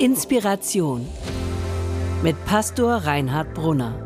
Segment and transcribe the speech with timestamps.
[0.00, 1.08] Inspiration
[2.22, 3.98] mit Pastor Reinhard Brunner.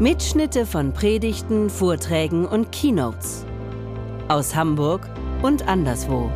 [0.00, 3.46] Mitschnitte von Predigten, Vorträgen und Keynotes
[4.26, 5.08] aus Hamburg
[5.42, 6.28] und anderswo.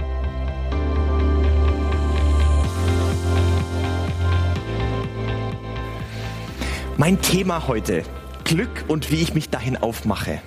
[6.96, 8.04] Mein Thema heute,
[8.44, 10.40] Glück und wie ich mich dahin aufmache.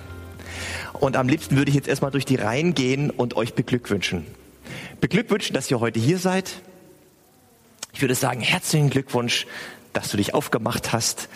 [0.94, 4.24] Und am liebsten würde ich jetzt erstmal durch die Reihen gehen und euch beglückwünschen.
[5.02, 6.62] Beglückwünschen, dass ihr heute hier seid.
[7.92, 9.48] Ich würde sagen, herzlichen Glückwunsch,
[9.92, 11.28] dass du dich aufgemacht hast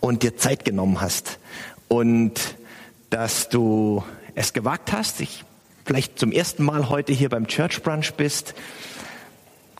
[0.00, 1.38] und dir Zeit genommen hast
[1.88, 2.34] und
[3.08, 5.42] dass du es gewagt hast, dich
[5.86, 8.54] vielleicht zum ersten Mal heute hier beim Church Brunch bist.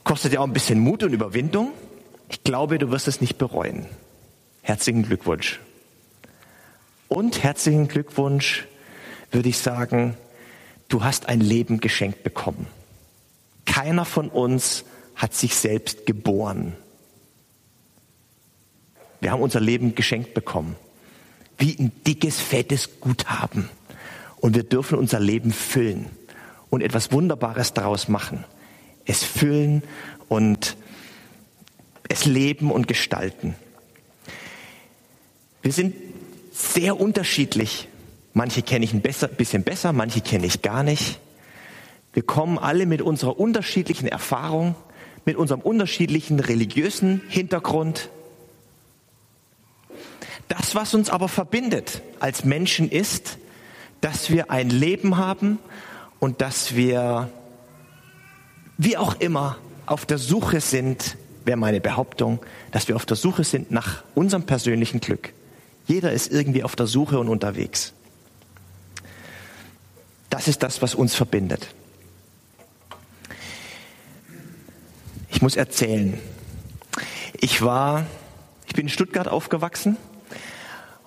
[0.05, 1.73] Kostet ja auch ein bisschen Mut und Überwindung.
[2.31, 3.85] Ich glaube, du wirst es nicht bereuen.
[4.63, 5.61] Herzlichen Glückwunsch.
[7.09, 8.67] Und herzlichen Glückwunsch
[9.33, 10.17] würde ich sagen,
[10.89, 12.67] du hast ein Leben geschenkt bekommen.
[13.65, 14.85] Keiner von uns
[15.15, 16.77] hat sich selbst geboren.
[19.21, 20.77] Wir haben unser Leben geschenkt bekommen.
[21.57, 23.69] Wie ein dickes, fettes Guthaben.
[24.37, 26.07] Und wir dürfen unser Leben füllen
[26.69, 28.45] und etwas Wunderbares daraus machen.
[29.07, 29.83] Es füllen
[30.29, 30.77] und
[32.09, 33.55] es leben und gestalten.
[35.63, 35.95] Wir sind
[36.53, 37.89] sehr unterschiedlich
[38.37, 41.21] Manche kenne ich ein bisschen besser, manche kenne ich gar nicht.
[42.15, 44.77] Wir kommen alle mit unserer unterschiedlichen Erfahrung,
[45.25, 48.09] mit unserem unterschiedlichen religiösen Hintergrund.
[50.49, 53.39] Das, was uns aber verbindet als Menschen ist,
[54.01, 55.59] dass wir ein Leben haben
[56.21, 57.31] und dass wir,
[58.79, 62.39] wie auch immer, auf der Suche sind, wäre meine Behauptung,
[62.71, 65.33] dass wir auf der Suche sind nach unserem persönlichen Glück.
[65.87, 67.93] Jeder ist irgendwie auf der Suche und unterwegs.
[70.31, 71.75] Das ist das, was uns verbindet.
[75.45, 76.19] Muss erzählen.
[77.39, 78.07] Ich war,
[78.67, 79.99] ich bin in Stuttgart aufgewachsen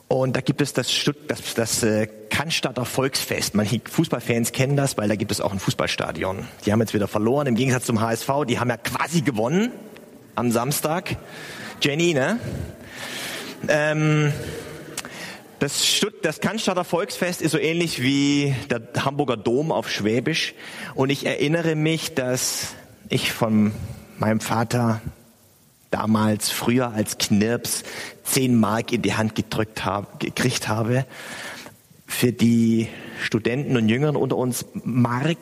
[0.07, 3.55] und da gibt es das, Stutt das, das äh, Cannstatter Volksfest.
[3.55, 6.47] Manche Fußballfans kennen das, weil da gibt es auch ein Fußballstadion.
[6.67, 8.29] Die haben jetzt wieder verloren, im Gegensatz zum HSV.
[8.47, 9.71] Die haben ja quasi gewonnen
[10.35, 11.17] am Samstag.
[11.81, 12.39] Jenny, ne?
[13.67, 14.33] Ähm,
[15.57, 20.53] das, Stutt das Cannstatter Volksfest ist so ähnlich wie der Hamburger Dom auf Schwäbisch.
[20.93, 22.75] Und ich erinnere mich, dass
[23.09, 23.71] ich von
[24.19, 25.01] meinem Vater
[25.91, 27.83] damals früher als Knirps
[28.23, 31.05] zehn Mark in die Hand gedrückt habe, gekriegt habe.
[32.05, 32.87] Für die
[33.21, 35.37] Studenten und Jüngeren unter uns Mark,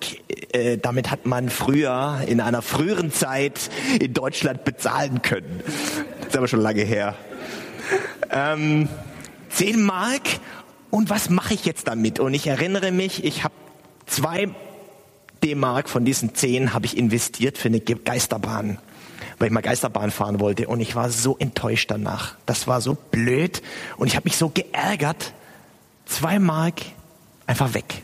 [0.51, 3.69] äh, damit hat man früher in einer früheren Zeit
[3.99, 5.61] in Deutschland bezahlen können.
[6.19, 7.15] Das ist aber schon lange her.
[8.31, 8.89] Ähm,
[9.49, 10.23] 10 Mark
[10.89, 12.19] und was mache ich jetzt damit?
[12.19, 13.53] Und ich erinnere mich, ich habe
[14.05, 14.49] zwei
[15.45, 18.79] D-Mark von diesen 10 habe ich investiert für eine Geisterbahn,
[19.37, 22.35] weil ich mal Geisterbahn fahren wollte und ich war so enttäuscht danach.
[22.47, 23.61] Das war so blöd
[23.97, 25.33] und ich habe mich so geärgert.
[26.05, 26.81] Zwei Mark
[27.45, 28.01] einfach weg.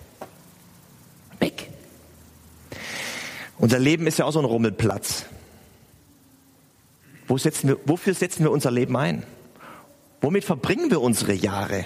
[1.40, 1.70] Weg.
[3.58, 5.26] Unser Leben ist ja auch so ein Rummelplatz.
[7.28, 9.24] Wo setzen wir, wofür setzen wir unser Leben ein?
[10.22, 11.86] Womit verbringen wir unsere Jahre?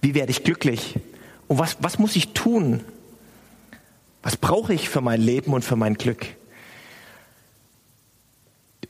[0.00, 0.94] Wie werde ich glücklich?
[1.46, 2.84] Und was, was muss ich tun?
[4.22, 6.26] Was brauche ich für mein Leben und für mein Glück?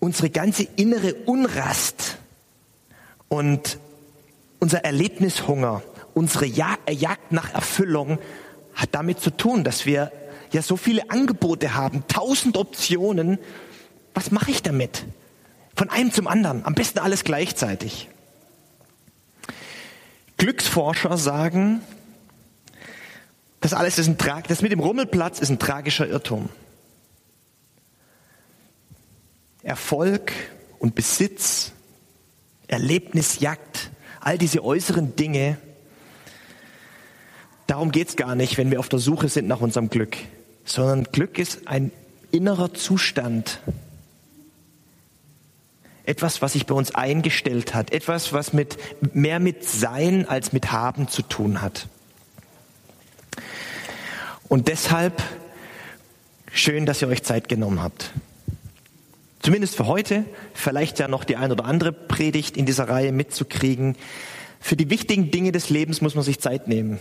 [0.00, 2.18] Unsere ganze innere Unrast
[3.28, 3.78] und
[4.60, 5.82] unser Erlebnishunger,
[6.14, 8.18] unsere Jagd nach Erfüllung
[8.74, 10.12] hat damit zu tun, dass wir
[10.52, 13.38] ja so viele Angebote haben, tausend Optionen.
[14.14, 15.04] Was mache ich damit?
[15.74, 16.64] Von einem zum anderen.
[16.64, 18.08] Am besten alles gleichzeitig.
[20.36, 21.82] Glücksforscher sagen,
[23.60, 26.48] das alles ist ein Trag, das mit dem Rummelplatz ist ein tragischer Irrtum.
[29.62, 30.32] Erfolg
[30.78, 31.72] und Besitz,
[32.68, 35.58] Erlebnisjagd, all diese äußeren Dinge,
[37.66, 40.16] darum geht es gar nicht, wenn wir auf der Suche sind nach unserem Glück,
[40.64, 41.90] sondern Glück ist ein
[42.30, 43.60] innerer Zustand,
[46.04, 48.78] etwas, was sich bei uns eingestellt hat, etwas, was mit,
[49.14, 51.88] mehr mit Sein als mit Haben zu tun hat.
[54.48, 55.22] Und deshalb
[56.52, 58.12] schön, dass ihr euch Zeit genommen habt.
[59.40, 60.24] Zumindest für heute,
[60.54, 63.96] vielleicht ja noch die ein oder andere Predigt in dieser Reihe mitzukriegen.
[64.60, 66.98] Für die wichtigen Dinge des Lebens muss man sich Zeit nehmen.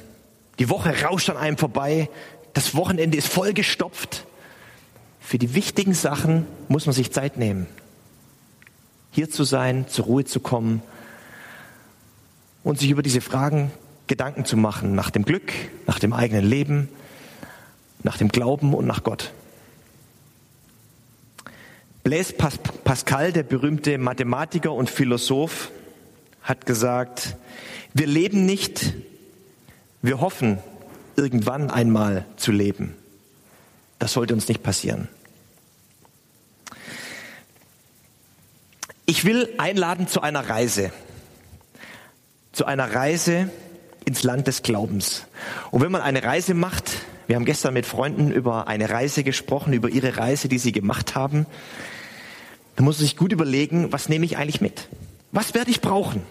[0.60, 2.10] Die Woche rauscht an einem vorbei,
[2.54, 4.26] das Wochenende ist vollgestopft.
[5.20, 7.68] Für die wichtigen Sachen muss man sich Zeit nehmen
[9.18, 10.84] hier zu sein, zur Ruhe zu kommen
[12.64, 13.72] und sich über diese Fragen
[14.06, 15.52] Gedanken zu machen nach dem Glück,
[15.88, 16.88] nach dem eigenen Leben,
[18.04, 19.32] nach dem Glauben und nach Gott.
[22.04, 25.72] Blaise Pascal, der berühmte Mathematiker und Philosoph,
[26.42, 27.36] hat gesagt,
[27.94, 28.94] wir leben nicht,
[30.02, 30.60] wir hoffen
[31.18, 32.96] irgendwann einmal zu leben.
[34.00, 35.10] Das sollte uns nicht passieren.
[39.06, 40.92] Ich will einladen zu einer Reise.
[42.52, 43.50] Zu einer Reise
[44.06, 45.26] ins Land des Glaubens.
[45.72, 46.92] Und wenn man eine Reise macht,
[47.28, 51.14] wir haben gestern mit Freunden über eine Reise gesprochen, über ihre Reise, die sie gemacht
[51.14, 51.46] haben,
[52.76, 54.88] dann muss sich gut überlegen, was nehme ich eigentlich mit?
[55.32, 56.24] Was werde ich brauchen?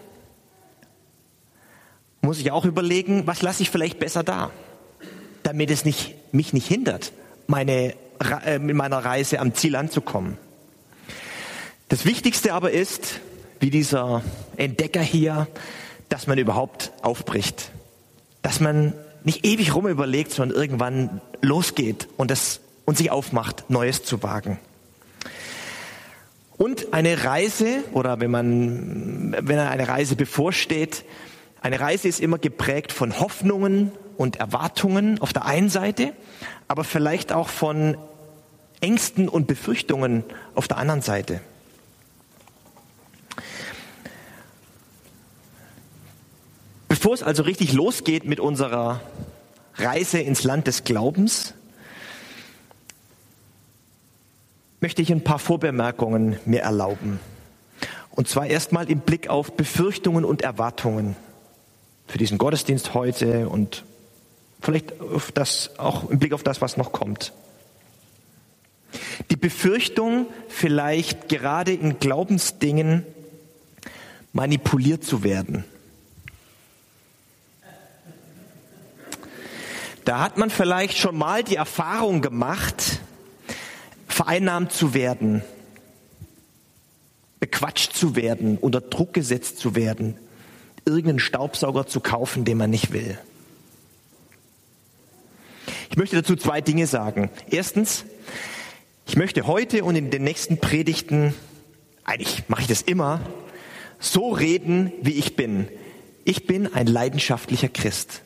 [2.23, 4.51] Muss ich auch überlegen, was lasse ich vielleicht besser da,
[5.43, 7.13] damit es nicht, mich nicht hindert,
[7.47, 7.95] meine,
[8.45, 10.39] äh, mit meiner Reise am Ziel anzukommen.
[11.89, 13.21] Das Wichtigste aber ist,
[13.61, 14.23] wie dieser
[14.57, 15.47] Entdecker hier,
[16.09, 17.71] dass man überhaupt aufbricht.
[18.43, 18.95] Dass man
[19.27, 24.61] nicht ewig rum überlegt, sondern irgendwann losgeht und, das, und sich aufmacht, Neues zu wagen.
[26.57, 31.05] Und eine Reise, oder wenn man, wenn eine Reise bevorsteht,
[31.61, 36.13] eine Reise ist immer geprägt von Hoffnungen und Erwartungen auf der einen Seite,
[36.69, 37.99] aber vielleicht auch von
[38.81, 40.23] Ängsten und Befürchtungen
[40.55, 41.41] auf der anderen Seite.
[46.89, 49.01] Bevor es also richtig losgeht mit unserer
[49.79, 51.55] Reise ins Land des Glaubens,
[54.81, 57.21] möchte ich ein paar Vorbemerkungen mir erlauben.
[58.11, 61.17] Und zwar erstmal im Blick auf Befürchtungen und Erwartungen
[62.07, 63.85] für diesen Gottesdienst heute und
[64.61, 64.95] vielleicht
[65.35, 67.33] das, auch im Blick auf das, was noch kommt.
[69.31, 73.05] Die Befürchtung, vielleicht gerade in Glaubensdingen
[74.33, 75.65] manipuliert zu werden.
[80.07, 83.01] Da hat man vielleicht schon mal die Erfahrung gemacht,
[84.07, 85.43] vereinnahmt zu werden,
[87.41, 90.17] bequatscht zu werden, unter Druck gesetzt zu werden,
[90.85, 93.19] irgendeinen Staubsauger zu kaufen, den man nicht will.
[95.91, 97.29] Ich möchte dazu zwei Dinge sagen.
[97.51, 98.05] Erstens,
[99.09, 101.35] ich möchte heute und in den nächsten Predigten,
[102.05, 103.23] eigentlich mache ich das immer,
[103.99, 105.67] so reden, wie ich bin.
[106.25, 108.23] Ich bin ein leidenschaftlicher Christ.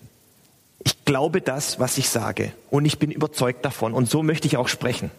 [1.11, 4.57] Ich glaube das, was ich sage und ich bin überzeugt davon und so möchte ich
[4.57, 5.11] auch sprechen.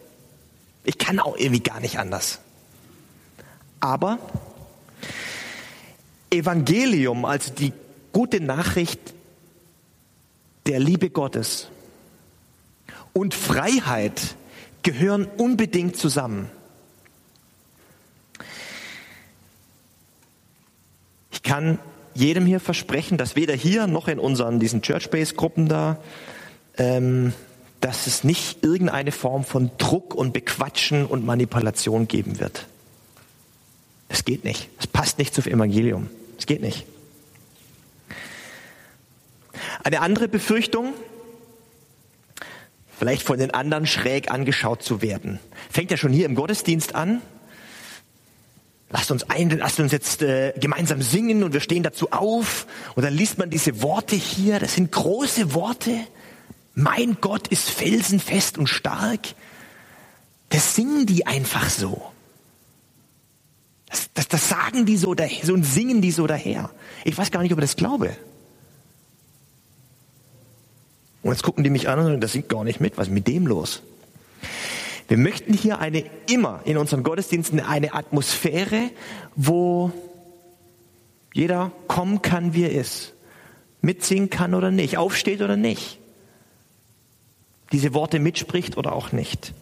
[0.84, 2.40] Ich kann auch irgendwie gar nicht anders.
[3.78, 4.18] Aber
[6.30, 7.74] Evangelium, also die
[8.10, 9.00] gute Nachricht
[10.64, 11.68] der Liebe Gottes
[13.12, 14.34] und Freiheit
[14.82, 16.50] gehören unbedingt zusammen.
[21.32, 21.78] Ich kann
[22.14, 25.98] jedem hier versprechen, dass weder hier noch in unseren diesen Church-Base-Gruppen da,
[26.76, 27.32] ähm,
[27.80, 32.66] dass es nicht irgendeine Form von Druck und Bequatschen und Manipulation geben wird.
[34.08, 34.68] Es geht nicht.
[34.78, 36.08] Es passt nicht zum Evangelium.
[36.38, 36.86] Es geht nicht.
[39.82, 40.92] Eine andere Befürchtung,
[42.98, 47.20] vielleicht von den anderen schräg angeschaut zu werden, fängt ja schon hier im Gottesdienst an.
[48.92, 52.66] Lasst uns ein, lasst uns jetzt äh, gemeinsam singen und wir stehen dazu auf.
[52.94, 54.58] Und dann liest man diese Worte hier.
[54.58, 55.98] Das sind große Worte.
[56.74, 59.20] Mein Gott ist felsenfest und stark.
[60.50, 62.02] Das singen die einfach so.
[63.88, 66.70] Das, das, das sagen die so, daher, so und singen die so daher.
[67.04, 68.14] Ich weiß gar nicht, ob ich das glaube.
[71.22, 72.98] Und jetzt gucken die mich an und sagen, das singt gar nicht mit.
[72.98, 73.82] Was ist mit dem los?
[75.12, 78.88] Wir möchten hier eine, immer in unseren Gottesdiensten eine Atmosphäre,
[79.36, 79.92] wo
[81.34, 83.12] jeder kommen kann, wie er ist.
[83.82, 85.98] Mitsingen kann oder nicht, aufsteht oder nicht.
[87.72, 89.52] Diese Worte mitspricht oder auch nicht.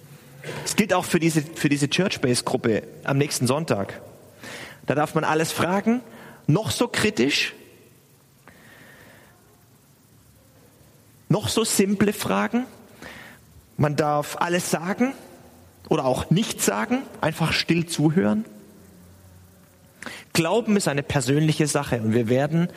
[0.64, 4.00] Es gilt auch für diese, für diese Church-Base-Gruppe am nächsten Sonntag.
[4.86, 6.00] Da darf man alles fragen,
[6.46, 7.54] noch so kritisch,
[11.28, 12.66] noch so simple Fragen.
[13.76, 15.12] Man darf alles sagen
[15.90, 18.46] oder auch nichts sagen, einfach still zuhören.
[20.32, 22.68] Glauben ist eine persönliche Sache und wir werden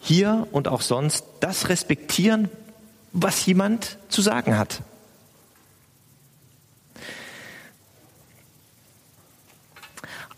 [0.00, 2.48] hier und auch sonst das respektieren,
[3.12, 4.82] was jemand zu sagen hat.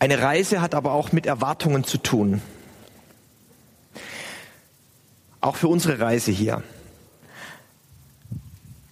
[0.01, 2.43] Eine Reise hat aber auch mit Erwartungen zu tun.
[5.41, 6.63] Auch für unsere Reise hier.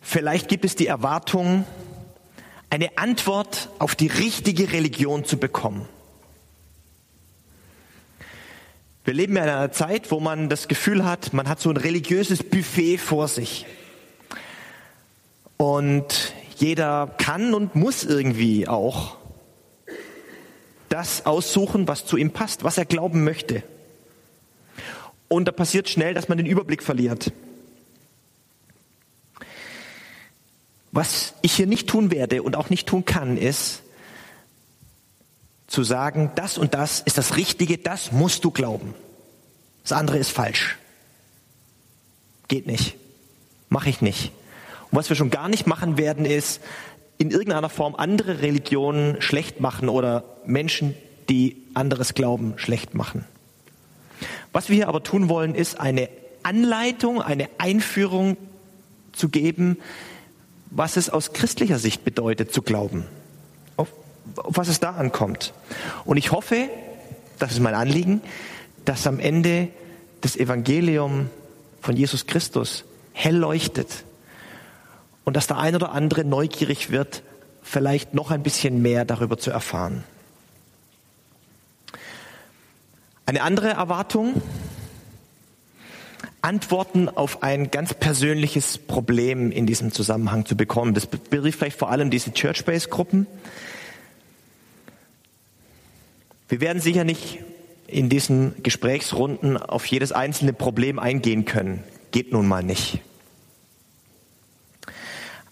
[0.00, 1.66] Vielleicht gibt es die Erwartung,
[2.72, 5.86] eine Antwort auf die richtige Religion zu bekommen.
[9.04, 12.42] Wir leben in einer Zeit, wo man das Gefühl hat, man hat so ein religiöses
[12.42, 13.66] Buffet vor sich.
[15.58, 19.18] Und jeder kann und muss irgendwie auch
[20.88, 23.62] das aussuchen, was zu ihm passt, was er glauben möchte.
[25.28, 27.32] Und da passiert schnell, dass man den Überblick verliert.
[30.92, 33.82] Was ich hier nicht tun werde und auch nicht tun kann, ist
[35.66, 38.94] zu sagen, das und das ist das Richtige, das musst du glauben.
[39.82, 40.78] Das andere ist falsch.
[42.46, 42.96] Geht nicht.
[43.70, 44.32] Mache ich nicht.
[44.90, 46.60] Und was wir schon gar nicht machen werden, ist
[47.16, 50.94] in irgendeiner Form andere Religionen schlecht machen oder Menschen,
[51.30, 53.24] die anderes glauben, schlecht machen.
[54.52, 56.10] Was wir hier aber tun wollen, ist eine
[56.42, 58.36] Anleitung, eine Einführung
[59.12, 59.78] zu geben,
[60.74, 63.04] was es aus christlicher Sicht bedeutet zu glauben,
[63.76, 63.92] auf,
[64.36, 65.52] auf was es da ankommt.
[66.04, 66.68] Und ich hoffe,
[67.38, 68.22] das ist mein Anliegen,
[68.84, 69.68] dass am Ende
[70.22, 71.28] das Evangelium
[71.80, 74.04] von Jesus Christus hell leuchtet
[75.24, 77.22] und dass der ein oder andere neugierig wird,
[77.62, 80.04] vielleicht noch ein bisschen mehr darüber zu erfahren.
[83.26, 84.40] Eine andere Erwartung,
[86.42, 90.92] Antworten auf ein ganz persönliches Problem in diesem Zusammenhang zu bekommen.
[90.92, 93.28] Das betrifft vielleicht vor allem diese Church-Based-Gruppen.
[96.48, 97.38] Wir werden sicher nicht
[97.86, 101.84] in diesen Gesprächsrunden auf jedes einzelne Problem eingehen können.
[102.10, 103.00] Geht nun mal nicht.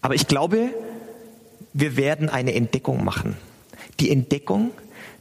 [0.03, 0.71] Aber ich glaube,
[1.73, 3.37] wir werden eine Entdeckung machen.
[4.01, 4.73] Die Entdeckung,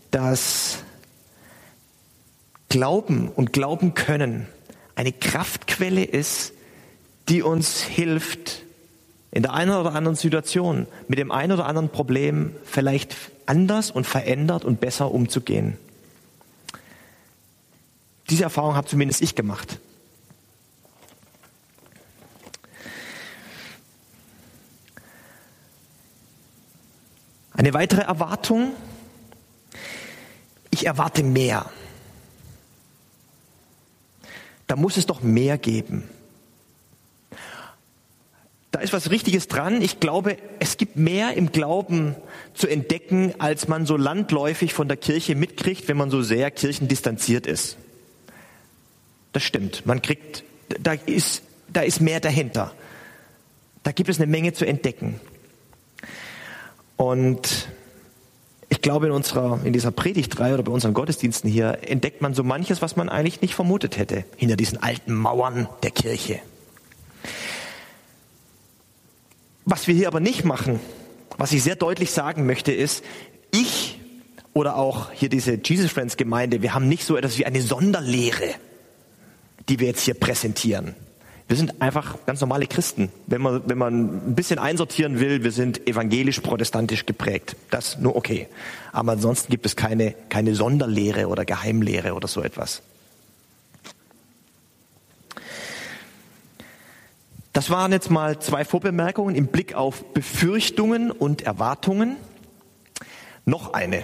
[0.10, 0.84] dass
[2.70, 4.48] Glauben und Glauben können
[5.00, 6.52] eine Kraftquelle ist,
[7.30, 8.64] die uns hilft,
[9.32, 13.16] in der einen oder anderen Situation mit dem einen oder anderen Problem vielleicht
[13.46, 15.78] anders und verändert und besser umzugehen.
[18.30, 19.80] Diese Erfahrung habe zumindest ich gemacht.
[27.54, 28.74] Eine weitere Erwartung,
[30.72, 31.72] ich erwarte mehr
[34.70, 36.08] da muss es doch mehr geben.
[38.70, 39.82] Da ist was Richtiges dran.
[39.82, 42.16] Ich glaube, es gibt mehr im Glauben
[42.54, 47.48] zu entdecken, als man so landläufig von der Kirche mitkriegt, wenn man so sehr kirchendistanziert
[47.48, 47.78] ist.
[49.34, 49.88] Das stimmt.
[49.88, 50.44] Man kriegt,
[50.80, 51.42] da ist,
[51.74, 52.72] da ist mehr dahinter.
[53.82, 55.20] Da gibt es eine Menge zu entdecken.
[56.96, 57.70] Und
[58.80, 62.46] ich glaube, in unserer, in dieser Predigtreihe oder bei unseren Gottesdiensten hier entdeckt man so
[62.46, 66.40] manches, was man eigentlich nicht vermutet hätte, hinter diesen alten Mauern der Kirche.
[69.66, 70.80] Was wir hier aber nicht machen,
[71.38, 73.04] was ich sehr deutlich sagen möchte, ist,
[73.52, 74.00] ich
[74.54, 78.56] oder auch hier diese Jesus Friends Gemeinde, wir haben nicht so etwas wie eine Sonderlehre,
[79.68, 80.96] die wir jetzt hier präsentieren.
[81.50, 83.12] Wir sind einfach ganz normale Christen.
[83.26, 87.56] Wenn man, wenn man ein bisschen einsortieren will, wir sind evangelisch-protestantisch geprägt.
[87.72, 88.48] Das nur okay.
[88.92, 92.84] Aber ansonsten gibt es keine, keine Sonderlehre oder Geheimlehre oder so etwas.
[97.52, 102.18] Das waren jetzt mal zwei Vorbemerkungen im Blick auf Befürchtungen und Erwartungen.
[103.46, 104.04] Noch eine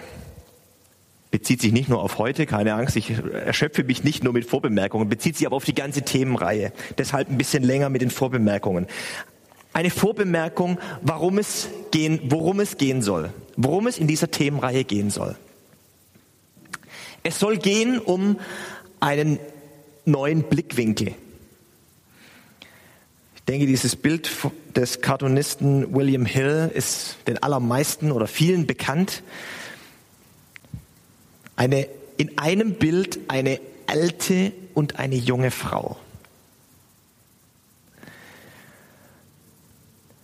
[1.36, 5.10] bezieht sich nicht nur auf heute, keine Angst, ich erschöpfe mich nicht nur mit Vorbemerkungen,
[5.10, 6.72] bezieht sich aber auf die ganze Themenreihe.
[6.98, 8.88] Deshalb ein bisschen länger mit den Vorbemerkungen.
[9.74, 15.10] Eine Vorbemerkung, warum es gehen, worum es gehen soll, worum es in dieser Themenreihe gehen
[15.10, 15.36] soll.
[17.24, 18.40] Es soll gehen um
[19.02, 19.38] einen
[20.06, 21.16] neuen Blickwinkel.
[23.36, 24.32] Ich denke, dieses Bild
[24.74, 29.22] des Cartoonisten William Hill ist den allermeisten oder vielen bekannt.
[31.56, 35.98] Eine, in einem Bild eine alte und eine junge Frau.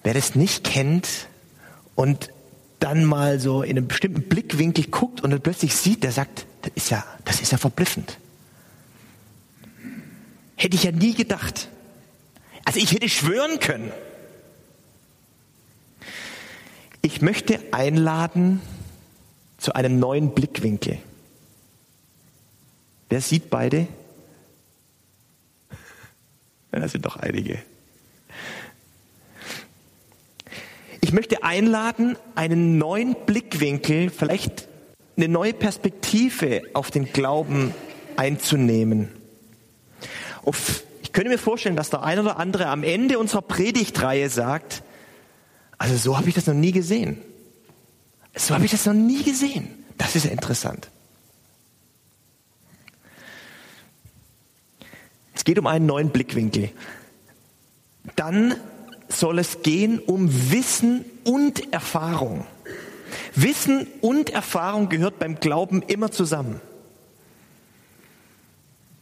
[0.04, 1.28] Wer das nicht kennt
[1.96, 2.30] und
[2.80, 6.72] dann mal so in einem bestimmten Blickwinkel guckt und dann plötzlich sieht, der sagt, das
[6.76, 8.18] ist ja, das ist ja verblüffend.
[10.56, 11.70] Hätte ich ja nie gedacht.
[12.66, 13.92] Also ich hätte schwören können.
[17.04, 18.62] Ich möchte einladen
[19.58, 21.00] zu einem neuen Blickwinkel.
[23.12, 23.88] Wer sieht beide?
[26.72, 27.62] Ja, das sind doch einige.
[31.02, 34.70] Ich möchte einladen, einen neuen Blickwinkel, vielleicht
[35.18, 37.74] eine neue Perspektive auf den Glauben
[38.16, 39.10] einzunehmen.
[41.04, 44.84] Ich könnte mir vorstellen, dass der ein oder andere am Ende unserer Predigtreihe sagt,
[45.78, 47.18] also so habe ich das noch nie gesehen.
[48.38, 49.68] So habe ich das noch nie gesehen.
[49.98, 50.91] Das ist interessant.
[55.42, 56.70] Es geht um einen neuen Blickwinkel.
[58.16, 58.54] Dann
[59.10, 62.46] soll es gehen um Wissen und Erfahrung.
[63.34, 66.62] Wissen und Erfahrung gehört beim Glauben immer zusammen.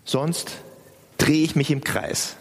[0.06, 0.62] Sonst
[1.18, 2.38] drehe ich mich im Kreis.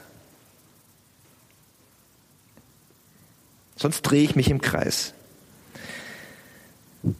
[3.74, 5.12] Sonst drehe ich mich im Kreis.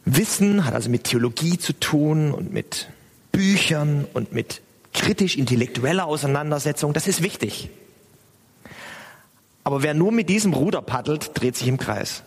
[0.04, 2.88] Wissen hat also mit Theologie zu tun und mit
[3.32, 4.62] Büchern und mit
[5.00, 6.92] kritisch-intellektueller Auseinandersetzung.
[6.92, 7.70] Das ist wichtig.
[9.64, 12.22] Aber wer nur mit diesem Ruder paddelt, dreht sich im Kreis.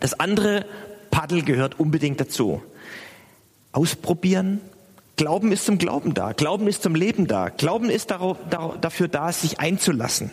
[0.00, 0.64] Das andere
[1.10, 2.62] Paddel gehört unbedingt dazu.
[3.72, 4.60] Ausprobieren.
[5.16, 6.32] Glauben ist zum Glauben da.
[6.32, 7.48] Glauben ist zum Leben da.
[7.48, 10.30] Glauben ist dafür da, sich einzulassen.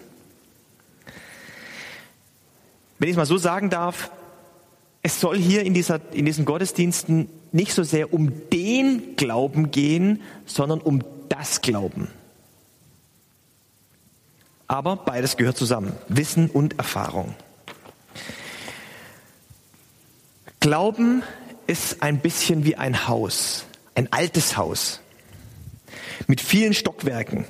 [3.00, 4.12] Wenn ich es mal so sagen darf,
[5.06, 10.24] es soll hier in, dieser, in diesen Gottesdiensten nicht so sehr um den Glauben gehen,
[10.48, 12.08] sondern um das Glauben.
[14.66, 15.94] Aber beides gehört zusammen.
[16.08, 17.36] Wissen und Erfahrung.
[20.60, 21.22] Glauben
[21.68, 25.02] ist ein bisschen wie ein Haus, ein altes Haus
[26.26, 27.46] mit vielen Stockwerken,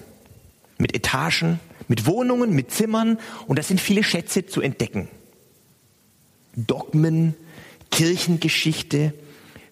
[0.78, 5.08] mit Etagen, mit Wohnungen, mit Zimmern und da sind viele Schätze zu entdecken.
[6.58, 7.36] Dogmen,
[7.96, 9.14] Kirchengeschichte,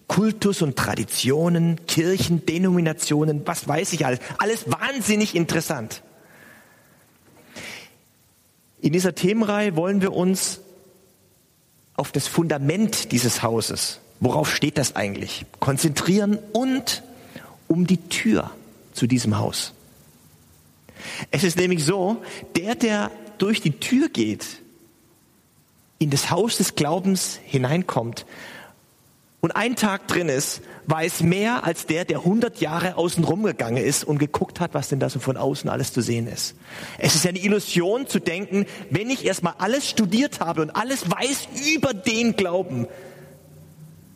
[0.06, 4.18] Kultus und Traditionen, Kirchendenominationen, was weiß ich alles.
[4.38, 6.02] Alles wahnsinnig interessant.
[8.80, 10.60] In dieser Themenreihe wollen wir uns
[11.96, 17.02] auf das Fundament dieses Hauses, worauf steht das eigentlich, konzentrieren und
[17.68, 18.50] um die Tür
[18.94, 19.74] zu diesem Haus.
[21.30, 22.22] Es ist nämlich so,
[22.56, 24.62] der, der durch die Tür geht,
[25.98, 28.26] in das Haus des Glaubens hineinkommt,
[29.44, 34.02] und ein Tag drin ist, weiß mehr als der, der 100 Jahre außen rumgegangen ist
[34.02, 36.54] und geguckt hat, was denn da so von außen alles zu sehen ist.
[36.96, 41.48] Es ist eine Illusion zu denken, wenn ich erstmal alles studiert habe und alles weiß
[41.74, 42.88] über den Glauben,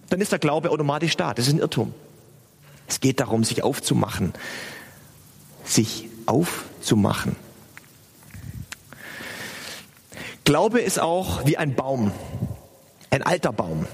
[0.08, 1.34] dann ist der Glaube automatisch da.
[1.34, 1.92] Das ist ein Irrtum.
[2.86, 4.32] Es geht darum, sich aufzumachen.
[5.62, 7.36] Sich aufzumachen.
[10.48, 12.10] Glaube ist auch wie ein Baum,
[13.10, 13.86] ein alter Baum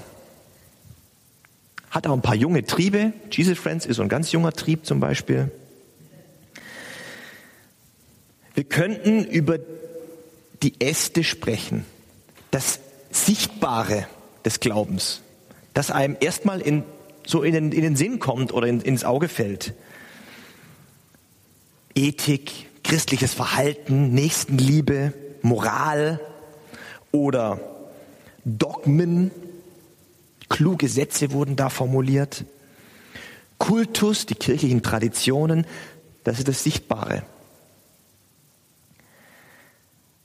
[1.91, 3.11] hat auch ein paar junge Triebe.
[3.29, 5.51] Jesus Friends ist so ein ganz junger Trieb zum Beispiel.
[8.53, 9.59] Wir könnten über
[10.63, 11.83] die Äste sprechen,
[12.51, 12.79] das
[13.11, 14.07] Sichtbare
[14.45, 15.23] des Glaubens,
[15.73, 16.85] das einem erstmal in,
[17.27, 19.73] so in den, in den Sinn kommt oder in, ins Auge fällt.
[21.95, 26.21] Ethik, christliches Verhalten, Nächstenliebe, Moral
[27.15, 27.59] oder
[28.43, 29.31] Dogmen,
[30.49, 32.43] Kluge Sätze wurden da formuliert.
[33.57, 35.65] Kultus, die kirchlichen Traditionen,
[36.23, 37.23] das ist das Sichtbare.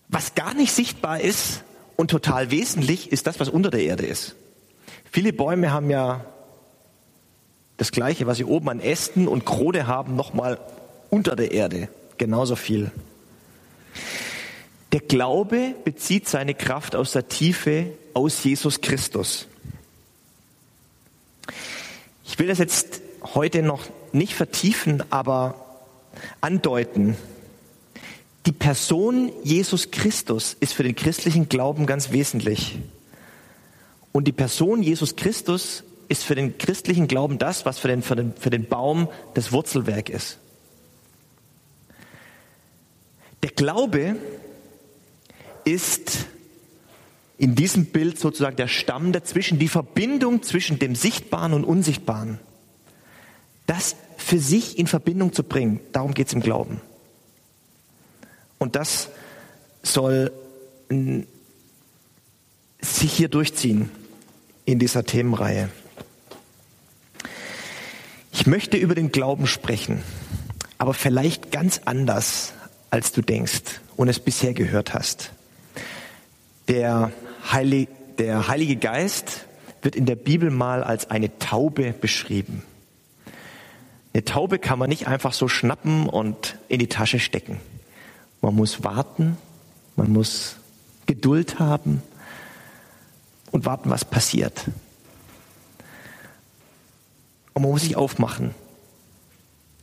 [0.09, 1.63] Was gar nicht sichtbar ist
[1.97, 4.35] und total wesentlich, ist das, was unter der Erde ist.
[5.11, 6.25] Viele Bäume haben ja
[7.77, 10.59] das Gleiche, was sie oben an Ästen und Krone haben, nochmal
[11.09, 11.89] unter der Erde.
[12.19, 12.91] Genauso viel.
[14.93, 19.47] Der Glaube bezieht seine Kraft aus der Tiefe, aus Jesus Christus.
[22.27, 23.01] Ich will das jetzt
[23.35, 25.55] heute noch nicht vertiefen, aber
[26.41, 27.17] andeuten.
[28.47, 32.79] Die Person Jesus Christus ist für den christlichen Glauben ganz wesentlich.
[34.13, 38.17] Und die Person Jesus Christus ist für den christlichen Glauben das, was für den, für
[38.17, 40.39] den, für den Baum das Wurzelwerk ist.
[43.45, 44.17] Der Glaube
[45.65, 46.27] ist
[47.39, 52.39] in diesem Bild sozusagen der Stamm dazwischen, die Verbindung zwischen dem Sichtbaren und Unsichtbaren.
[53.67, 56.81] Das für sich in Verbindung zu bringen, darum geht es im Glauben.
[58.59, 59.09] Und das
[59.83, 60.33] soll
[62.81, 63.91] sich hier durchziehen
[64.67, 65.71] in dieser Themenreihe.
[68.33, 70.03] Ich möchte über den Glauben sprechen,
[70.79, 72.53] aber vielleicht ganz anders,
[72.91, 75.33] als du denkst und es bisher gehört hast.
[76.71, 77.11] Der
[77.51, 79.45] Heilig, der Heilige Geist
[79.83, 82.63] wird in der Bibel mal als eine Taube beschrieben.
[84.15, 87.61] Eine Taube kann man nicht einfach so schnappen und in die Tasche stecken.
[88.41, 89.37] Man muss warten,
[89.97, 90.59] man muss
[91.07, 92.05] Geduld haben
[93.51, 94.63] und warten, was passiert.
[97.53, 98.55] Und man muss sich aufmachen,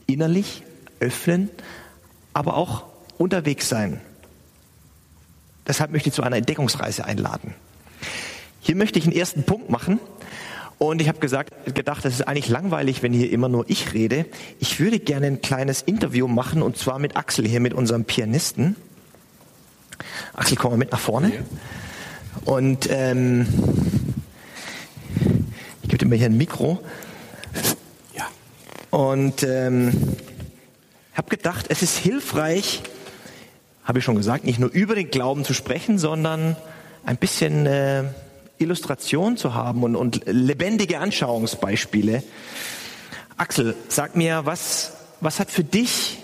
[0.06, 0.64] innerlich
[1.02, 1.50] öffnen,
[2.32, 2.86] aber auch
[3.18, 4.00] unterwegs sein.
[5.68, 7.54] Deshalb möchte ich zu einer Entdeckungsreise einladen.
[8.62, 10.00] Hier möchte ich einen ersten Punkt machen.
[10.78, 14.26] Und ich habe gesagt, gedacht, das ist eigentlich langweilig, wenn hier immer nur ich rede.
[14.60, 18.76] Ich würde gerne ein kleines Interview machen und zwar mit Axel hier, mit unserem Pianisten.
[20.34, 21.32] Axel, komm mal mit nach vorne.
[22.46, 23.48] Und ähm,
[25.88, 26.80] bitte mir hier ein Mikro.
[28.16, 28.28] Ja.
[28.92, 30.16] Und ähm,
[31.16, 32.84] habe gedacht, es ist hilfreich,
[33.88, 36.58] habe ich schon gesagt, nicht nur über den Glauben zu sprechen, sondern
[37.06, 38.04] ein bisschen äh,
[38.58, 42.22] Illustration zu haben und, und lebendige Anschauungsbeispiele.
[43.38, 46.18] Axel, sag mir, was, was hat für dich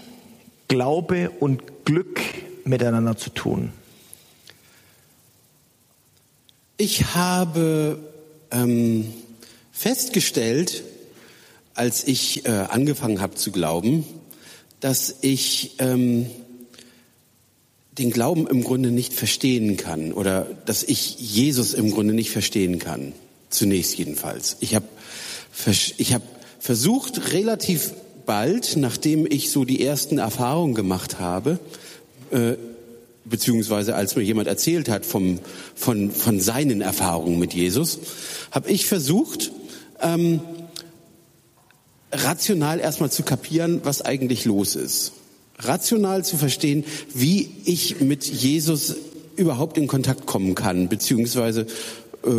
[0.67, 2.19] Glaube und Glück
[2.65, 3.71] miteinander zu tun?
[6.75, 7.97] Ich habe
[8.51, 9.13] ähm,
[9.71, 10.83] festgestellt,
[11.75, 14.05] als ich äh, angefangen habe zu glauben,
[14.81, 16.29] dass ich ähm,
[17.97, 22.79] den Glauben im Grunde nicht verstehen kann oder dass ich Jesus im Grunde nicht verstehen
[22.79, 23.13] kann.
[23.49, 24.57] Zunächst jedenfalls.
[24.61, 24.85] Ich habe
[25.97, 26.23] ich hab
[26.59, 27.93] versucht, relativ
[28.25, 31.59] bald, nachdem ich so die ersten Erfahrungen gemacht habe,
[32.31, 32.53] äh,
[33.25, 35.39] beziehungsweise als mir jemand erzählt hat vom,
[35.75, 37.99] von, von seinen Erfahrungen mit Jesus,
[38.49, 39.51] habe ich versucht,
[40.01, 40.41] ähm,
[42.11, 45.13] rational erstmal zu kapieren, was eigentlich los ist
[45.59, 48.95] rational zu verstehen, wie ich mit Jesus
[49.35, 51.67] überhaupt in Kontakt kommen kann, beziehungsweise
[52.25, 52.29] äh,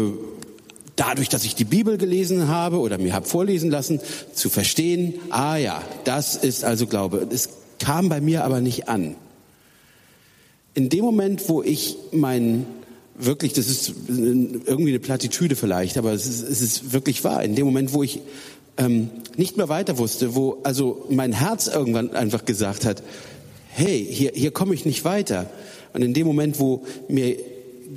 [0.96, 4.00] dadurch, dass ich die Bibel gelesen habe oder mir habe vorlesen lassen,
[4.32, 7.26] zu verstehen, ah ja, das ist also Glaube.
[7.30, 9.16] Es kam bei mir aber nicht an.
[10.74, 12.66] In dem Moment, wo ich mein
[13.16, 17.42] wirklich, das ist irgendwie eine Plattitüde vielleicht, aber es ist, es ist wirklich wahr.
[17.44, 18.20] In dem Moment, wo ich
[18.76, 23.02] ähm, nicht mehr weiter wusste, wo also mein Herz irgendwann einfach gesagt hat,
[23.68, 25.50] hey, hier, hier komme ich nicht weiter.
[25.92, 27.36] Und in dem Moment, wo mir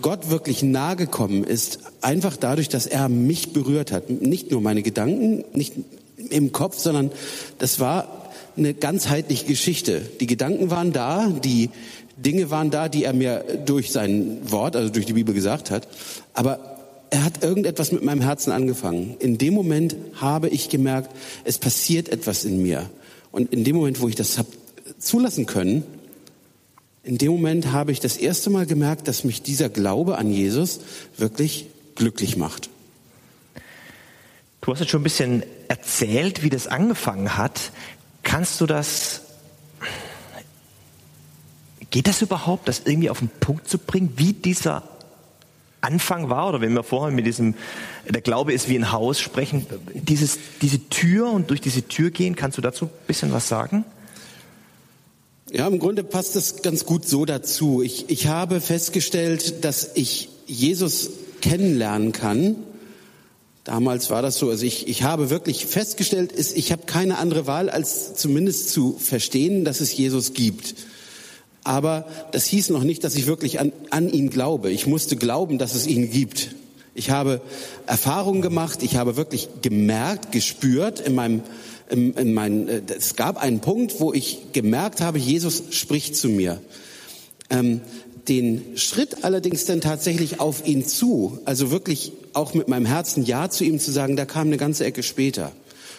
[0.02, 4.84] Gott wirklich nahe gekommen ist, einfach dadurch, dass er mich berührt hat, nicht nur meine
[4.84, 5.74] Gedanken, nicht
[6.30, 7.12] im Kopf, sondern
[7.58, 10.02] das war eine ganzheitliche Geschichte.
[10.20, 11.70] Die Gedanken waren da, die
[12.18, 15.88] Dinge waren da, die er mir durch sein Wort, also durch die Bibel gesagt hat.
[16.34, 16.77] Aber
[17.10, 19.16] er hat irgendetwas mit meinem Herzen angefangen.
[19.20, 22.90] In dem Moment habe ich gemerkt, es passiert etwas in mir.
[23.32, 24.50] Und in dem Moment, wo ich das habe
[25.00, 25.84] zulassen können,
[27.04, 30.82] in dem Moment habe ich das erste Mal gemerkt, dass mich dieser Glaube an Jesus
[31.18, 32.70] wirklich glücklich macht.
[34.60, 37.72] Du hast jetzt schon ein bisschen erzählt, wie das angefangen hat.
[38.24, 39.22] Kannst du das,
[41.90, 44.84] geht das überhaupt, das irgendwie auf den Punkt zu bringen, wie dieser
[45.82, 47.56] Anfang war oder wenn wir vorher mit diesem,
[48.10, 52.36] der Glaube ist wie ein Haus sprechen, dieses, diese Tür und durch diese Tür gehen,
[52.36, 53.86] kannst du dazu ein bisschen was sagen?
[55.52, 57.82] Ja, im Grunde passt das ganz gut so dazu.
[57.82, 61.12] Ich, ich habe festgestellt, dass ich Jesus
[61.42, 62.56] kennenlernen kann.
[63.64, 64.50] Damals war das so.
[64.50, 69.64] Also ich, ich habe wirklich festgestellt, ich habe keine andere Wahl, als zumindest zu verstehen,
[69.64, 70.76] dass es Jesus gibt
[71.68, 74.72] aber das hieß noch nicht, dass ich wirklich an, an ihn glaube.
[74.72, 76.56] Ich musste glauben, dass es ihn gibt.
[76.96, 77.42] Ich habe
[77.86, 81.42] Erfahrungen gemacht, ich habe wirklich gemerkt, gespürt in meinem,
[81.90, 86.30] in, in mein, äh, es gab einen Punkt, wo ich gemerkt habe, Jesus spricht zu
[86.30, 86.62] mir.
[87.50, 87.82] Ähm,
[88.28, 93.50] den Schritt allerdings dann tatsächlich auf ihn zu, also wirklich auch mit meinem Herzen Ja
[93.50, 95.52] zu ihm zu sagen, da kam eine ganze Ecke später.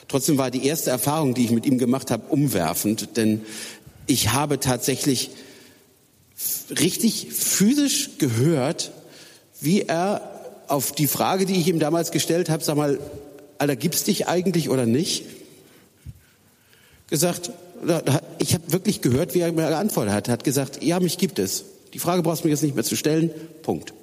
[0.09, 3.43] Trotzdem war die erste Erfahrung, die ich mit ihm gemacht habe, umwerfend, denn
[4.07, 5.31] ich habe tatsächlich
[6.71, 8.93] richtig physisch gehört,
[9.61, 12.99] wie er auf die Frage, die ich ihm damals gestellt habe, sag mal,
[13.59, 15.25] Alter, gibt's dich eigentlich oder nicht?
[17.09, 17.51] Gesagt,
[18.39, 20.29] ich habe wirklich gehört, wie er mir geantwortet hat.
[20.29, 21.65] Er hat gesagt, ja, mich gibt es.
[21.95, 23.31] Die Frage brauchst du mir jetzt nicht mehr zu stellen.
[23.63, 23.95] Punkt.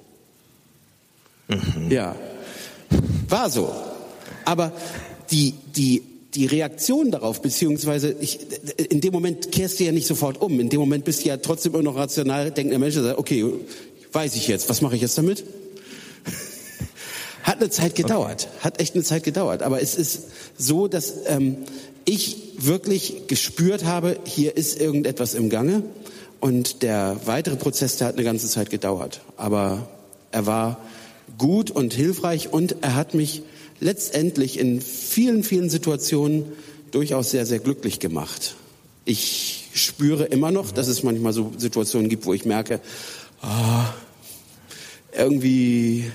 [1.48, 1.90] Mhm.
[1.90, 2.16] Ja,
[3.28, 3.72] war so.
[4.44, 4.72] Aber
[5.30, 6.02] die, die
[6.36, 8.38] die Reaktion darauf, beziehungsweise ich,
[8.90, 10.60] in dem Moment kehrst du ja nicht sofort um.
[10.60, 13.44] In dem Moment bist du ja trotzdem immer noch rational denkender Mensch, der sagt, okay,
[14.12, 15.44] weiß ich jetzt, was mache ich jetzt damit?
[17.42, 18.64] Hat eine Zeit gedauert, okay.
[18.64, 19.62] hat echt eine Zeit gedauert.
[19.62, 20.24] Aber es ist
[20.58, 21.58] so, dass ähm,
[22.04, 25.84] ich wirklich gespürt habe, hier ist irgendetwas im Gange.
[26.40, 29.20] Und der weitere Prozess, der hat eine ganze Zeit gedauert.
[29.36, 29.88] Aber
[30.32, 30.78] er war
[31.38, 33.42] gut und hilfreich und er hat mich
[33.80, 36.44] letztendlich in vielen, vielen Situationen
[36.90, 38.54] durchaus sehr, sehr glücklich gemacht.
[39.04, 42.80] Ich spüre immer noch, dass es manchmal so Situationen gibt, wo ich merke,
[43.42, 43.84] oh,
[45.16, 46.10] irgendwie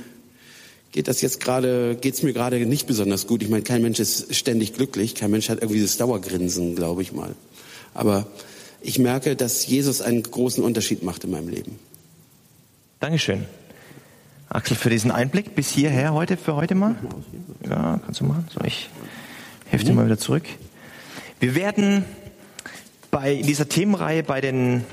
[0.91, 3.43] geht das jetzt gerade, geht's mir gerade nicht besonders gut.
[3.43, 7.11] Ich meine, kein Mensch ist ständig glücklich, kein Mensch hat irgendwie dieses Dauergrinsen, glaube ich
[7.13, 7.35] mal.
[7.93, 8.27] Aber
[8.81, 11.79] ich merke, dass Jesus einen großen Unterschied macht in meinem Leben.
[12.99, 13.45] Dankeschön.
[14.53, 16.95] Axel, für diesen Einblick bis hierher heute, für heute mal.
[17.63, 18.49] Ja, kannst du machen.
[18.53, 18.89] So, ich
[19.69, 20.43] helfe dir mal wieder zurück.
[21.39, 22.03] Wir werden
[23.11, 24.83] bei dieser Themenreihe bei den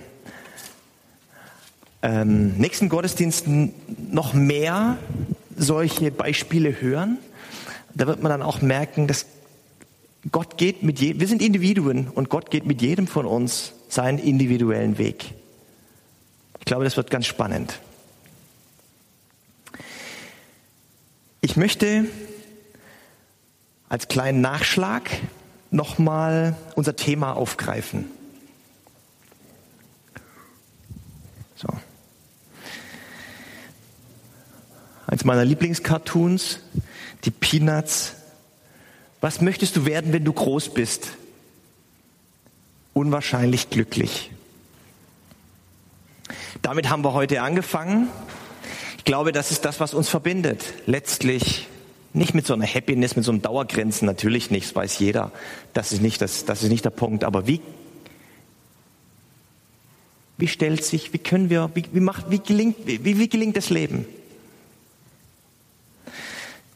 [2.03, 3.75] ähm, nächsten Gottesdiensten
[4.12, 4.97] noch mehr
[5.57, 7.18] solche Beispiele hören.
[7.94, 9.27] Da wird man dann auch merken, dass
[10.31, 14.21] Gott geht mit jedem, wir sind Individuen und Gott geht mit jedem von uns seinen
[14.21, 15.35] individuellen Weg.
[16.61, 17.81] Ich glaube, das wird ganz spannend.
[21.40, 22.07] Ich möchte
[23.88, 25.09] als kleinen Nachschlag
[25.70, 28.07] nochmal unser Thema aufgreifen.
[31.55, 31.68] So.
[35.07, 36.61] Eins meiner Lieblingscartoons,
[37.24, 38.14] die Peanuts.
[39.20, 41.09] Was möchtest du werden, wenn du groß bist?
[42.94, 44.33] Unwahrscheinlich glücklich.
[46.62, 48.09] Damit haben wir heute angefangen.
[49.09, 50.62] Glaube, das ist das, was uns verbindet.
[50.85, 51.66] Letztlich
[52.12, 55.33] nicht mit so einer Happiness, mit so einem Dauergrenzen, natürlich nicht, das weiß jeder.
[55.73, 57.25] Das ist nicht, das, das ist nicht der Punkt.
[57.25, 57.62] Aber wie,
[60.37, 63.71] wie stellt sich, wie können wir, wie, wie macht, wie gelingt, wie, wie gelingt das
[63.71, 64.05] Leben?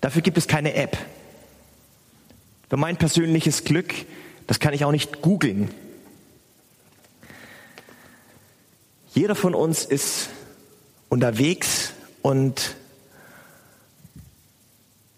[0.00, 0.96] Dafür gibt es keine App.
[2.70, 3.92] Für mein persönliches Glück,
[4.46, 5.70] das kann ich auch nicht googeln.
[9.12, 10.30] Jeder von uns ist
[11.10, 12.76] unterwegs und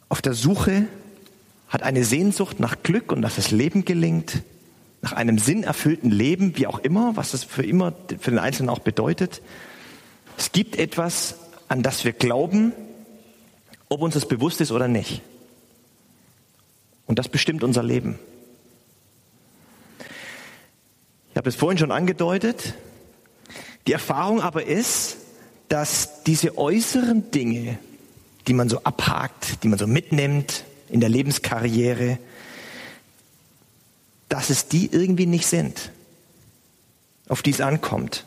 [0.08, 0.86] auf der Suche,
[1.68, 4.42] hat eine Sehnsucht nach Glück und dass das Leben gelingt,
[5.02, 8.78] nach einem sinnerfüllten Leben, wie auch immer, was das für immer für den Einzelnen auch
[8.78, 9.42] bedeutet.
[10.38, 11.36] Es gibt etwas,
[11.68, 12.72] an das wir glauben,
[13.88, 15.20] ob uns das bewusst ist oder nicht.
[17.06, 18.18] Und das bestimmt unser Leben.
[21.32, 22.74] Ich habe es vorhin schon angedeutet.
[23.86, 25.16] Die Erfahrung aber ist,
[25.68, 27.78] dass diese äußeren Dinge,
[28.46, 32.18] die man so abhakt, die man so mitnimmt in der Lebenskarriere,
[34.28, 35.90] dass es die irgendwie nicht sind,
[37.28, 38.24] auf die es ankommt.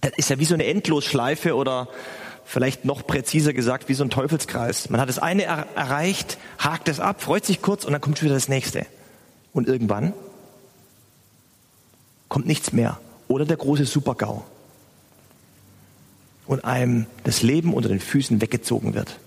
[0.00, 1.88] Das ist ja wie so eine Endlosschleife oder
[2.44, 4.90] vielleicht noch präziser gesagt wie so ein Teufelskreis.
[4.90, 8.22] Man hat das eine er erreicht, hakt es ab, freut sich kurz und dann kommt
[8.22, 8.84] wieder das nächste.
[9.52, 10.12] Und irgendwann
[12.28, 12.98] kommt nichts mehr.
[13.28, 14.44] Oder der große Supergau
[16.52, 19.18] und einem das Leben unter den Füßen weggezogen wird.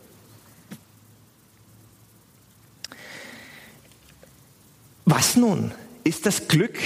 [5.05, 5.71] Was nun?
[6.03, 6.77] Ist das Glück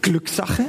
[0.00, 0.64] Glückssache?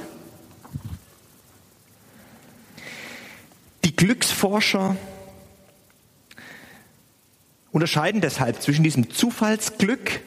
[3.83, 4.95] Die Glücksforscher
[7.71, 10.21] unterscheiden deshalb zwischen diesem Zufallsglück,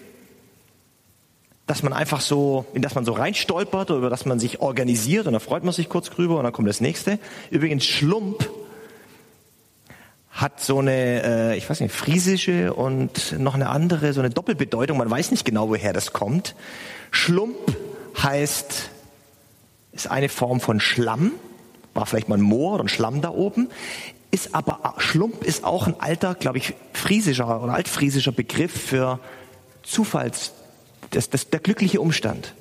[1.67, 5.27] dass man einfach so, in das man so reinstolpert oder über das man sich organisiert
[5.27, 7.19] und da freut man sich kurz drüber und dann kommt das nächste.
[7.51, 8.49] Übrigens Schlump
[10.37, 11.23] hat so eine,
[11.53, 14.99] äh, ich weiß nicht, friesische und noch eine andere, so eine Doppelbedeutung.
[14.99, 16.55] Man weiß nicht genau, woher das kommt.
[17.11, 17.57] Schlump
[18.23, 18.91] heißt,
[19.93, 21.33] ist eine Form von Schlamm.
[21.95, 23.71] War vielleicht mal ein Moor oder ein Schlamm da oben.
[24.31, 29.19] Ist aber, Schlump ist auch ein alter, glaube ich, friesischer oder altfriesischer Begriff für
[29.83, 30.53] Zufalls,
[31.13, 32.53] das, das, der glückliche Umstand.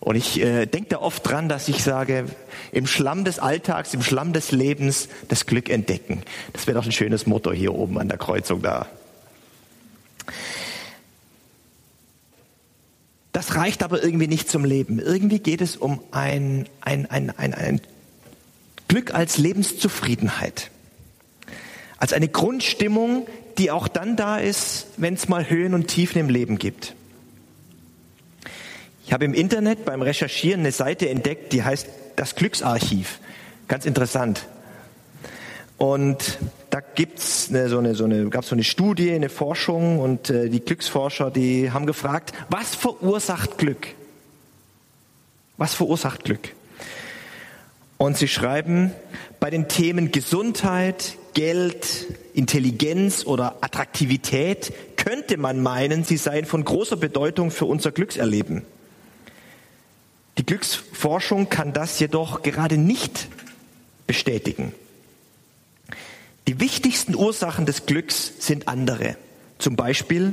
[0.00, 2.24] Und ich äh, denke da oft dran, dass ich sage,
[2.72, 6.22] im Schlamm des Alltags, im Schlamm des Lebens das Glück entdecken.
[6.54, 8.86] Das wäre doch ein schönes Motto hier oben an der Kreuzung da.
[13.32, 14.98] Das reicht aber irgendwie nicht zum Leben.
[14.98, 17.80] Irgendwie geht es um ein, ein, ein, ein, ein
[18.88, 20.70] Glück als Lebenszufriedenheit.
[21.98, 23.26] Als eine Grundstimmung,
[23.58, 26.94] die auch dann da ist, wenn es mal Höhen und Tiefen im Leben gibt.
[29.10, 33.18] Ich habe im Internet beim Recherchieren eine Seite entdeckt, die heißt das Glücksarchiv.
[33.66, 34.46] Ganz interessant.
[35.78, 36.38] Und
[36.70, 40.48] da gibt's eine, so eine, so eine, gab's so eine Studie, eine Forschung und äh,
[40.48, 43.88] die Glücksforscher, die haben gefragt, was verursacht Glück?
[45.56, 46.54] Was verursacht Glück?
[47.98, 48.92] Und sie schreiben,
[49.40, 56.96] bei den Themen Gesundheit, Geld, Intelligenz oder Attraktivität könnte man meinen, sie seien von großer
[56.96, 58.62] Bedeutung für unser Glückserleben.
[60.40, 63.28] Die Glücksforschung kann das jedoch gerade nicht
[64.06, 64.72] bestätigen.
[66.48, 69.18] Die wichtigsten Ursachen des Glücks sind andere.
[69.58, 70.32] Zum Beispiel,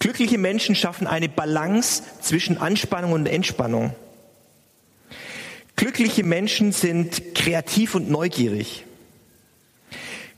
[0.00, 3.94] glückliche Menschen schaffen eine Balance zwischen Anspannung und Entspannung.
[5.76, 8.84] Glückliche Menschen sind kreativ und neugierig.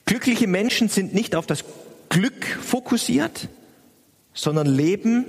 [0.05, 1.65] Glückliche Menschen sind nicht auf das
[2.11, 3.49] Glück fokussiert,
[4.35, 5.25] sondern leben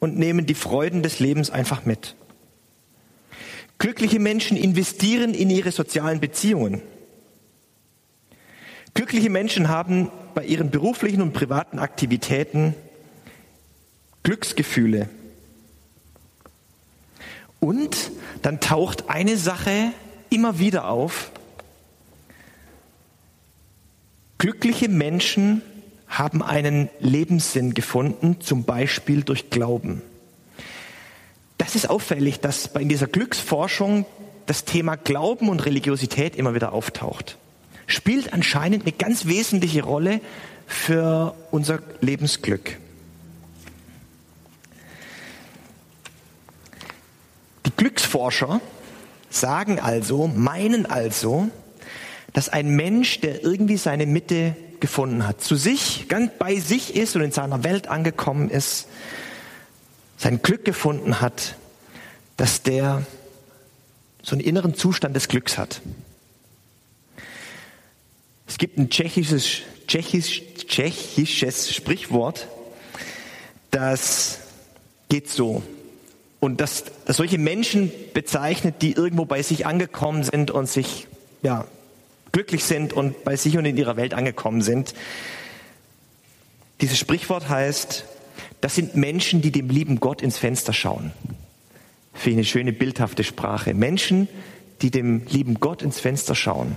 [0.00, 2.14] und nehmen die Freuden des Lebens einfach mit.
[3.78, 6.82] Glückliche Menschen investieren in ihre sozialen Beziehungen.
[8.94, 12.74] Glückliche Menschen haben bei ihren beruflichen und privaten Aktivitäten
[14.24, 15.08] Glücksgefühle.
[17.60, 18.10] Und
[18.42, 19.92] dann taucht eine Sache
[20.30, 21.30] immer wieder auf.
[24.38, 25.62] Glückliche Menschen
[26.08, 30.02] haben einen Lebenssinn gefunden, zum Beispiel durch Glauben.
[31.58, 34.06] Das ist auffällig, dass bei dieser Glücksforschung
[34.46, 37.36] das Thema Glauben und Religiosität immer wieder auftaucht.
[37.86, 40.20] Spielt anscheinend eine ganz wesentliche Rolle
[40.66, 42.78] für unser Lebensglück.
[47.66, 48.60] Die Glücksforscher
[49.30, 51.48] sagen also, meinen also,
[52.32, 57.16] dass ein Mensch, der irgendwie seine Mitte gefunden hat, zu sich, ganz bei sich ist
[57.16, 58.88] und in seiner Welt angekommen ist,
[60.16, 61.56] sein Glück gefunden hat,
[62.36, 63.06] dass der
[64.22, 65.80] so einen inneren Zustand des Glücks hat.
[68.46, 72.48] Es gibt ein tschechisches, tschechisch, tschechisches Sprichwort,
[73.70, 74.40] das
[75.08, 75.62] geht so.
[76.40, 81.08] Und das, das solche Menschen bezeichnet, die irgendwo bei sich angekommen sind und sich
[81.42, 81.66] ja,
[82.32, 84.94] glücklich sind und bei sich und in ihrer Welt angekommen sind.
[86.80, 88.04] Dieses Sprichwort heißt,
[88.60, 91.12] das sind Menschen, die dem lieben Gott ins Fenster schauen.
[92.12, 93.74] Für eine schöne bildhafte Sprache.
[93.74, 94.28] Menschen,
[94.82, 96.76] die dem lieben Gott ins Fenster schauen,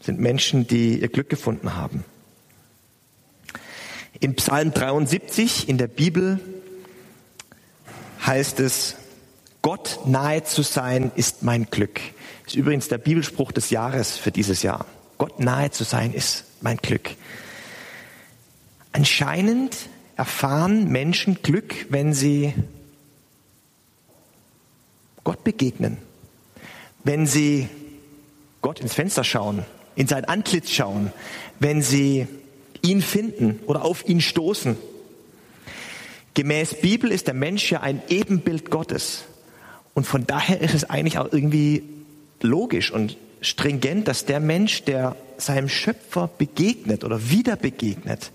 [0.00, 2.04] sind Menschen, die ihr Glück gefunden haben.
[4.20, 6.40] In Psalm 73 in der Bibel
[8.26, 8.96] heißt es,
[9.62, 12.00] Gott nahe zu sein ist mein Glück.
[12.48, 14.86] Ist übrigens der Bibelspruch des Jahres für dieses Jahr.
[15.18, 17.10] Gott nahe zu sein ist mein Glück.
[18.92, 19.76] Anscheinend
[20.16, 22.54] erfahren Menschen Glück, wenn sie
[25.24, 25.98] Gott begegnen,
[27.04, 27.68] wenn sie
[28.62, 31.12] Gott ins Fenster schauen, in sein Antlitz schauen,
[31.60, 32.26] wenn sie
[32.80, 34.78] ihn finden oder auf ihn stoßen.
[36.32, 39.24] Gemäß Bibel ist der Mensch ja ein Ebenbild Gottes.
[39.92, 41.97] Und von daher ist es eigentlich auch irgendwie
[42.42, 48.32] logisch und stringent, dass der Mensch, der seinem Schöpfer begegnet oder wieder begegnet,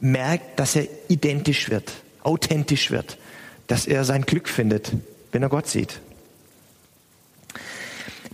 [0.00, 3.18] merkt, dass er identisch wird, authentisch wird,
[3.66, 4.92] dass er sein Glück findet,
[5.32, 6.00] wenn er Gott sieht.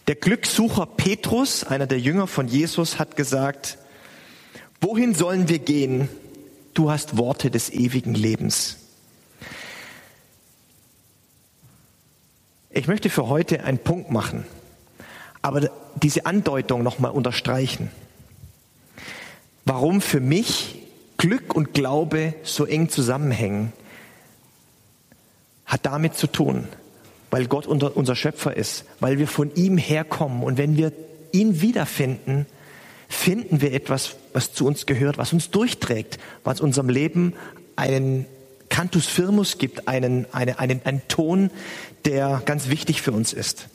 [0.06, 3.78] Der Glückssucher Petrus, einer der Jünger von Jesus, hat gesagt,
[4.80, 6.08] wohin sollen wir gehen?
[6.74, 8.76] Du hast Worte des ewigen Lebens.
[12.76, 14.44] Ich möchte für heute einen Punkt machen,
[15.42, 15.70] aber
[16.02, 17.88] diese Andeutung nochmal unterstreichen.
[19.64, 20.82] Warum für mich
[21.16, 23.72] Glück und Glaube so eng zusammenhängen,
[25.66, 26.66] hat damit zu tun,
[27.30, 30.92] weil Gott unser Schöpfer ist, weil wir von ihm herkommen und wenn wir
[31.30, 32.44] ihn wiederfinden,
[33.08, 37.34] finden wir etwas, was zu uns gehört, was uns durchträgt, was unserem Leben
[37.76, 38.26] einen
[38.74, 41.52] Cantus Firmus gibt, einen, einen, einen, einen Ton,
[42.06, 43.68] der ganz wichtig für uns ist.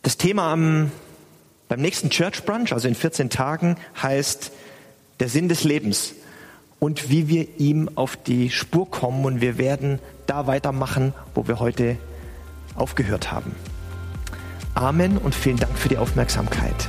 [0.00, 0.92] Das Thema am
[1.68, 4.50] beim nächsten Church Brunch, also in 14 Tagen, heißt
[5.20, 6.14] der Sinn des Lebens
[6.78, 11.60] und wie wir ihm auf die Spur kommen und wir werden da weitermachen, wo wir
[11.60, 11.98] heute
[12.76, 13.54] aufgehört haben.
[14.74, 16.88] Amen und vielen Dank für die Aufmerksamkeit.